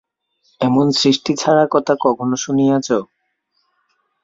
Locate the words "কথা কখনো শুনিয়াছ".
1.73-2.87